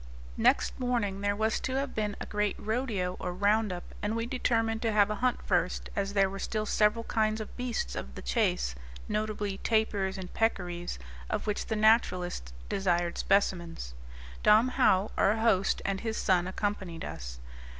[0.37, 4.25] Next morning there was to have been a great rodeo or round up, and we
[4.25, 8.15] determined to have a hunt first, as there were still several kinds of beasts of
[8.15, 8.73] the chase,
[9.07, 10.97] notably tapirs and peccaries,
[11.29, 13.93] of which the naturalists desired specimens.
[14.41, 17.39] Dom Joao, our host, and his son accompanied us.